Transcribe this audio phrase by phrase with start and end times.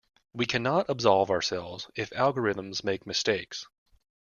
[0.33, 3.67] We cannot absolve ourselves if algorithms make mistakes.